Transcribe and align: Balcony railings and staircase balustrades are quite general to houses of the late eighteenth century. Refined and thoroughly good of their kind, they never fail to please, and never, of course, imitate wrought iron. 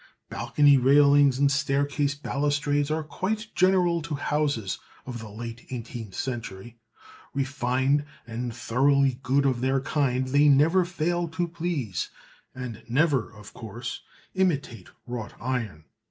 Balcony 0.31 0.77
railings 0.77 1.37
and 1.37 1.51
staircase 1.51 2.15
balustrades 2.15 2.89
are 2.89 3.03
quite 3.03 3.53
general 3.53 4.01
to 4.01 4.15
houses 4.15 4.79
of 5.05 5.19
the 5.19 5.29
late 5.29 5.67
eighteenth 5.69 6.15
century. 6.15 6.79
Refined 7.35 8.05
and 8.25 8.51
thoroughly 8.51 9.19
good 9.21 9.45
of 9.45 9.61
their 9.61 9.79
kind, 9.79 10.29
they 10.29 10.47
never 10.49 10.85
fail 10.85 11.27
to 11.27 11.47
please, 11.47 12.09
and 12.55 12.81
never, 12.89 13.31
of 13.31 13.53
course, 13.53 14.01
imitate 14.33 14.89
wrought 15.05 15.35
iron. 15.39 15.85